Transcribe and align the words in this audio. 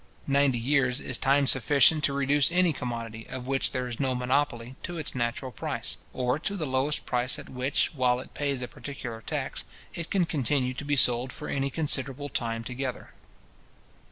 Ninety 0.25 0.57
years 0.57 0.99
is 0.99 1.19
time 1.19 1.45
sufficient 1.45 2.03
to 2.05 2.13
reduce 2.13 2.51
any 2.51 2.73
commodity, 2.73 3.27
of 3.27 3.45
which 3.45 3.69
there 3.71 3.87
is 3.87 3.99
no 3.99 4.15
monopoly, 4.15 4.75
to 4.81 4.97
its 4.97 5.13
natural 5.13 5.51
price, 5.51 5.97
or 6.11 6.39
to 6.39 6.57
the 6.57 6.65
lowest 6.65 7.05
price 7.05 7.37
at 7.37 7.49
which, 7.49 7.93
while 7.93 8.19
it 8.19 8.33
pays 8.33 8.63
a 8.63 8.67
particular 8.67 9.21
tax, 9.21 9.63
it 9.93 10.09
can 10.09 10.25
continue 10.25 10.73
to 10.73 10.85
be 10.85 10.95
sold 10.95 11.31
for 11.31 11.49
any 11.49 11.69
considerable 11.69 12.29
time 12.29 12.63
together. 12.63 13.11